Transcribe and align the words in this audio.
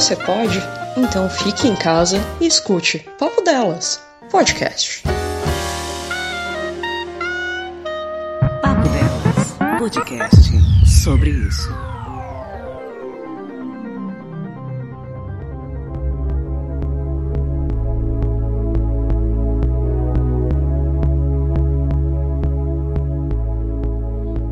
você 0.00 0.14
pode? 0.14 0.62
Então 0.96 1.28
fique 1.28 1.66
em 1.66 1.74
casa 1.74 2.20
e 2.40 2.46
escute 2.46 3.00
Papo 3.18 3.42
Delas, 3.42 4.00
podcast. 4.30 5.02
Papo 8.62 8.88
Delas, 8.90 9.80
podcast 9.80 10.52
sobre 10.86 11.30
isso. 11.30 11.68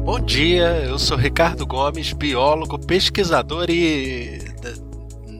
Bom 0.04 0.18
dia, 0.18 0.82
eu 0.88 0.98
sou 0.98 1.16
Ricardo 1.16 1.64
Gomes, 1.64 2.12
biólogo, 2.12 2.80
pesquisador 2.80 3.66
e. 3.70 4.55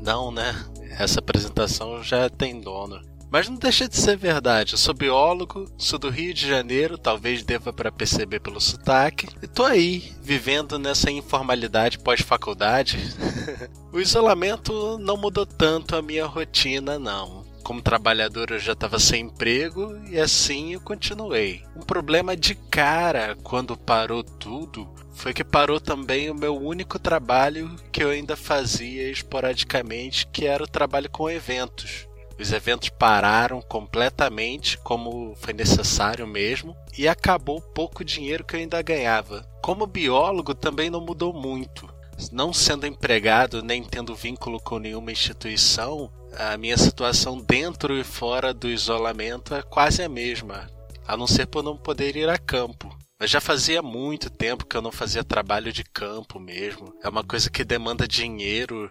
Não, 0.07 0.31
né? 0.31 0.55
Essa 1.01 1.19
apresentação 1.19 2.01
já 2.01 2.31
tem 2.31 2.61
dono. 2.61 3.03
Mas 3.29 3.49
não 3.49 3.57
deixa 3.57 3.89
de 3.89 3.97
ser 3.97 4.17
verdade. 4.17 4.75
Eu 4.75 4.79
sou 4.79 4.95
biólogo, 4.95 5.69
sou 5.77 5.99
do 5.99 6.09
Rio 6.09 6.33
de 6.33 6.47
Janeiro, 6.47 6.97
talvez 6.97 7.43
deva 7.43 7.73
para 7.73 7.91
perceber 7.91 8.39
pelo 8.39 8.61
sotaque, 8.61 9.29
e 9.43 9.49
tô 9.49 9.65
aí, 9.65 10.13
vivendo 10.23 10.79
nessa 10.79 11.11
informalidade 11.11 11.99
pós-faculdade. 11.99 12.99
o 13.93 13.99
isolamento 13.99 14.97
não 14.99 15.17
mudou 15.17 15.45
tanto 15.45 15.97
a 15.97 16.03
minha 16.03 16.25
rotina, 16.25 17.01
não 17.01 17.46
como 17.67 17.83
trabalhador 17.83 18.53
eu 18.53 18.61
já 18.61 18.75
estava 18.75 18.97
sem 18.97 19.23
emprego 19.23 20.01
e 20.09 20.21
assim 20.21 20.75
eu 20.75 20.81
continuei. 20.81 21.65
Um 21.75 21.81
problema 21.81 22.37
de 22.37 22.55
cara 22.55 23.37
quando 23.43 23.77
parou 23.77 24.23
tudo 24.23 24.89
foi 25.13 25.35
que 25.35 25.43
parou 25.43 25.81
também 25.81 26.31
o 26.31 26.35
meu 26.35 26.57
único 26.57 26.97
trabalho 26.97 27.75
que 27.91 28.05
eu 28.05 28.11
ainda 28.11 28.37
fazia 28.37 29.11
esporadicamente, 29.11 30.29
que 30.29 30.47
era 30.47 30.63
o 30.63 30.69
trabalho 30.69 31.11
com 31.11 31.29
eventos. 31.29 32.07
Os 32.39 32.53
eventos 32.53 32.89
pararam 32.89 33.61
completamente, 33.61 34.79
como 34.79 35.35
foi 35.35 35.53
necessário 35.53 36.25
mesmo, 36.25 36.77
e 36.97 37.09
acabou 37.09 37.61
pouco 37.61 38.05
dinheiro 38.05 38.45
que 38.45 38.55
eu 38.55 38.61
ainda 38.61 38.81
ganhava. 38.81 39.45
Como 39.61 39.89
biólogo, 39.89 40.55
também 40.55 40.89
não 40.89 41.01
mudou 41.01 41.33
muito. 41.33 41.93
Não 42.31 42.53
sendo 42.53 42.87
empregado 42.87 43.61
nem 43.61 43.83
tendo 43.83 44.15
vínculo 44.15 44.61
com 44.61 44.79
nenhuma 44.79 45.11
instituição, 45.11 46.13
a 46.39 46.57
minha 46.57 46.77
situação 46.77 47.41
dentro 47.41 47.99
e 47.99 48.05
fora 48.05 48.53
do 48.53 48.69
isolamento 48.69 49.55
é 49.55 49.63
quase 49.63 50.03
a 50.03 50.09
mesma, 50.09 50.71
a 51.07 51.17
não 51.17 51.27
ser 51.27 51.47
por 51.47 51.63
não 51.63 51.77
poder 51.77 52.17
ir 52.17 52.29
a 52.29 52.39
campo. 52.39 52.97
Mas 53.19 53.31
já 53.31 53.41
fazia 53.41 53.81
muito 53.81 54.29
tempo 54.29 54.67
que 54.67 54.77
eu 54.77 54.83
não 54.83 54.93
fazia 54.93 55.25
trabalho 55.25 55.73
de 55.73 55.83
campo 55.83 56.39
mesmo. 56.39 56.95
É 57.03 57.09
uma 57.09 57.25
coisa 57.25 57.49
que 57.49 57.65
demanda 57.65 58.07
dinheiro. 58.07 58.91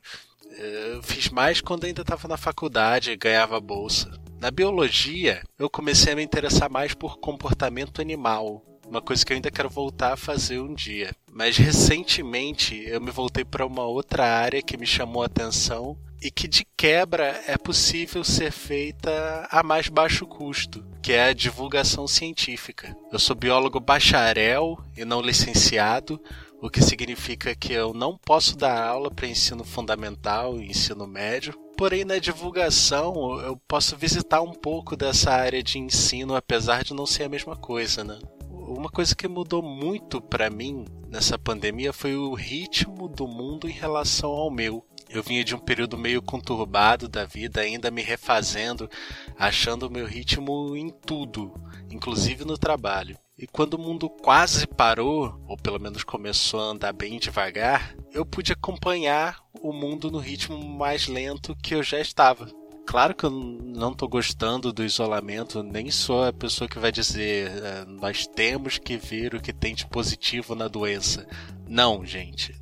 Eu 0.58 1.04
fiz 1.04 1.30
mais 1.30 1.62
quando 1.62 1.86
ainda 1.86 2.02
estava 2.02 2.28
na 2.28 2.38
faculdade 2.38 3.12
e 3.12 3.18
ganhava 3.18 3.60
bolsa. 3.60 4.12
Na 4.40 4.50
biologia, 4.50 5.44
eu 5.60 5.70
comecei 5.70 6.14
a 6.14 6.16
me 6.16 6.24
interessar 6.24 6.70
mais 6.70 6.94
por 6.94 7.20
comportamento 7.20 8.02
animal, 8.02 8.64
uma 8.88 9.02
coisa 9.02 9.26
que 9.26 9.32
eu 9.32 9.36
ainda 9.36 9.52
quero 9.52 9.70
voltar 9.70 10.14
a 10.14 10.18
fazer 10.18 10.60
um 10.60 10.74
dia. 10.74 11.16
Mas 11.32 11.58
recentemente 11.58 12.84
eu 12.88 13.00
me 13.00 13.12
voltei 13.12 13.46
para 13.46 13.66
uma 13.66 13.86
outra 13.86 14.26
área 14.26 14.62
que 14.62 14.78
me 14.78 14.86
chamou 14.86 15.24
a 15.24 15.28
atenção 15.28 15.98
e 16.26 16.32
que 16.32 16.48
de 16.48 16.66
quebra 16.76 17.40
é 17.46 17.56
possível 17.56 18.24
ser 18.24 18.52
feita 18.52 19.48
a 19.52 19.62
mais 19.62 19.90
baixo 19.90 20.26
custo, 20.26 20.84
que 21.00 21.14
é 21.14 21.26
a 21.26 21.34
divulgação 21.34 22.08
científica. 22.08 22.98
Eu 23.12 23.20
sou 23.20 23.36
biólogo 23.36 23.80
bacharel 23.80 24.76
e 24.98 25.06
não 25.06 25.22
licenciado, 25.22 26.20
o 26.60 26.68
que 26.68 26.82
significa 26.82 27.54
que 27.54 27.74
eu 27.74 27.94
não 27.94 28.18
posso 28.18 28.58
dar 28.58 28.88
aula 28.88 29.12
para 29.12 29.28
ensino 29.28 29.64
fundamental 29.64 30.60
e 30.60 30.66
ensino 30.66 31.06
médio. 31.06 31.54
Porém, 31.78 32.04
na 32.04 32.18
divulgação, 32.18 33.40
eu 33.42 33.56
posso 33.68 33.96
visitar 33.96 34.42
um 34.42 34.54
pouco 34.54 34.96
dessa 34.98 35.30
área 35.30 35.62
de 35.62 35.78
ensino, 35.78 36.36
apesar 36.36 36.84
de 36.84 36.96
não 36.96 37.06
ser 37.06 37.26
a 37.26 37.30
mesma 37.30 37.56
coisa, 37.56 38.04
né? 38.04 38.18
Uma 38.50 38.90
coisa 38.90 39.16
que 39.16 39.28
mudou 39.28 39.62
muito 39.62 40.20
para 40.20 40.50
mim 40.50 40.86
nessa 41.08 41.38
pandemia 41.38 41.94
foi 41.94 42.16
o 42.16 42.34
ritmo 42.34 43.08
do 43.08 43.28
mundo 43.28 43.70
em 43.70 43.74
relação 43.74 44.32
ao 44.32 44.50
meu. 44.50 44.84
Eu 45.10 45.22
vinha 45.22 45.44
de 45.44 45.56
um 45.56 45.60
período 45.60 45.98
meio 45.98 46.22
conturbado 46.22 47.08
da 47.08 47.26
vida, 47.26 47.62
ainda 47.62 47.92
me 47.92 48.02
refazendo, 48.02 48.90
achando 49.38 49.88
o 49.88 49.92
meu 49.92 50.06
ritmo 50.06 50.76
em 50.76 50.90
tudo, 50.90 51.54
inclusive 51.90 52.44
no 52.44 52.58
trabalho. 52.58 53.18
E 53.38 53.46
quando 53.46 53.74
o 53.74 53.80
mundo 53.80 54.10
quase 54.10 54.66
parou, 54.66 55.40
ou 55.48 55.58
pelo 55.58 55.80
menos 55.80 56.04
começou 56.04 56.60
a 56.60 56.72
andar 56.72 56.94
bem 56.94 57.20
devagar, 57.20 57.96
eu 58.14 58.26
pude 58.26 58.54
acompanhar 58.54 59.44
o 59.62 59.74
mundo 59.74 60.10
no 60.10 60.20
ritmo 60.20 60.58
mais 60.58 61.08
lento 61.08 61.56
que 61.62 61.76
eu 61.76 61.84
já 61.84 62.00
estava. 62.00 62.50
Claro 62.86 63.16
que 63.16 63.26
eu 63.26 63.32
não 63.32 63.92
estou 63.92 64.08
gostando 64.08 64.72
do 64.72 64.86
isolamento, 64.86 65.64
nem 65.64 65.92
sou 65.92 66.24
a 66.24 66.32
pessoa 66.32 66.68
que 66.68 66.80
vai 66.80 66.92
dizer 66.92 67.52
é, 67.52 67.86
nós 67.86 68.28
temos 68.28 68.78
que 68.78 68.96
ver 68.96 69.34
o 69.34 69.42
que 69.42 69.52
tem 69.52 69.74
de 69.74 69.88
positivo 69.88 70.56
na 70.56 70.68
doença. 70.68 71.28
Não, 71.68 72.06
gente 72.06 72.56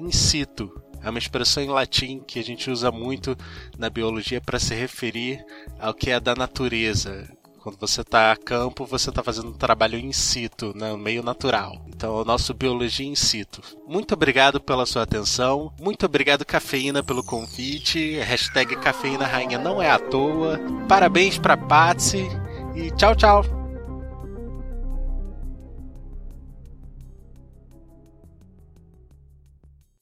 in 0.00 0.12
situ. 0.12 0.80
É 1.02 1.10
uma 1.10 1.18
expressão 1.18 1.62
em 1.62 1.68
latim 1.68 2.20
que 2.20 2.38
a 2.38 2.42
gente 2.42 2.70
usa 2.70 2.90
muito 2.90 3.36
na 3.76 3.90
biologia 3.90 4.40
para 4.40 4.58
se 4.58 4.74
referir 4.74 5.44
ao 5.78 5.92
que 5.92 6.10
é 6.10 6.18
da 6.18 6.34
natureza, 6.34 7.28
Quando 7.64 7.78
você 7.78 8.02
está 8.02 8.30
a 8.30 8.36
campo, 8.36 8.84
você 8.84 9.08
está 9.08 9.22
fazendo 9.22 9.48
um 9.48 9.54
trabalho 9.54 9.98
in 9.98 10.12
situ, 10.12 10.76
né, 10.76 10.94
meio 10.98 11.22
natural. 11.22 11.82
Então, 11.88 12.18
é 12.18 12.20
o 12.20 12.24
nosso 12.24 12.52
biologia 12.52 13.06
in 13.06 13.14
situ. 13.14 13.62
Muito 13.88 14.12
obrigado 14.12 14.60
pela 14.60 14.84
sua 14.84 15.02
atenção. 15.02 15.72
Muito 15.80 16.04
obrigado, 16.04 16.44
Cafeína, 16.44 17.02
pelo 17.02 17.24
convite. 17.24 18.18
Hashtag 18.18 18.76
Cafeína 18.76 19.26
Rainha 19.26 19.58
não 19.58 19.80
é 19.80 19.90
à 19.90 19.98
toa. 19.98 20.60
Parabéns 20.86 21.38
para 21.38 21.56
Patsy. 21.56 22.28
E 22.76 22.90
tchau, 22.90 23.16
tchau. 23.16 23.42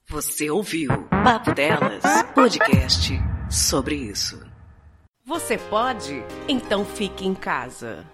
Você 0.09 0.51
ouviu 0.51 0.91
Papo 1.23 1.55
Delas, 1.55 2.03
podcast 2.35 3.13
sobre 3.49 3.95
isso. 3.95 4.52
Você 5.25 5.57
pode? 5.57 6.21
Então 6.49 6.85
fique 6.85 7.25
em 7.25 7.33
casa. 7.33 8.05